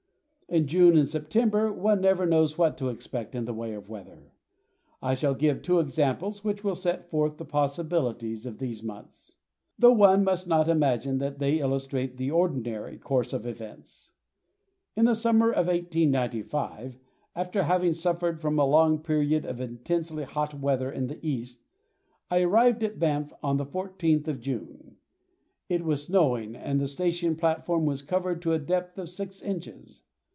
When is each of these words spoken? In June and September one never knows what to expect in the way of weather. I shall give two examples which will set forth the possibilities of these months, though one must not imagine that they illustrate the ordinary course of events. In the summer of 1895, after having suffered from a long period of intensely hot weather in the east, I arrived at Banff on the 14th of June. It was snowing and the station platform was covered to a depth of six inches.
In 0.49 0.67
June 0.67 0.97
and 0.97 1.07
September 1.07 1.71
one 1.71 2.01
never 2.01 2.25
knows 2.25 2.57
what 2.57 2.77
to 2.77 2.89
expect 2.89 3.35
in 3.35 3.45
the 3.45 3.53
way 3.53 3.73
of 3.73 3.87
weather. 3.87 4.33
I 5.01 5.13
shall 5.13 5.33
give 5.33 5.61
two 5.61 5.79
examples 5.79 6.43
which 6.43 6.61
will 6.61 6.75
set 6.75 7.09
forth 7.09 7.37
the 7.37 7.45
possibilities 7.45 8.45
of 8.45 8.57
these 8.57 8.83
months, 8.83 9.37
though 9.79 9.93
one 9.93 10.25
must 10.25 10.49
not 10.49 10.67
imagine 10.67 11.19
that 11.19 11.39
they 11.39 11.59
illustrate 11.61 12.17
the 12.17 12.31
ordinary 12.31 12.97
course 12.97 13.31
of 13.31 13.45
events. 13.47 14.11
In 14.93 15.05
the 15.05 15.13
summer 15.15 15.51
of 15.51 15.67
1895, 15.67 16.99
after 17.33 17.63
having 17.63 17.93
suffered 17.93 18.41
from 18.41 18.59
a 18.59 18.65
long 18.65 18.99
period 18.99 19.45
of 19.45 19.61
intensely 19.61 20.25
hot 20.25 20.53
weather 20.53 20.91
in 20.91 21.07
the 21.07 21.25
east, 21.25 21.63
I 22.29 22.41
arrived 22.41 22.83
at 22.83 22.99
Banff 22.99 23.31
on 23.41 23.55
the 23.55 23.65
14th 23.65 24.27
of 24.27 24.41
June. 24.41 24.97
It 25.69 25.85
was 25.85 26.07
snowing 26.07 26.57
and 26.57 26.77
the 26.81 26.87
station 26.87 27.37
platform 27.37 27.85
was 27.85 28.01
covered 28.01 28.41
to 28.41 28.51
a 28.51 28.59
depth 28.59 28.97
of 28.97 29.09
six 29.09 29.41
inches. 29.41 30.01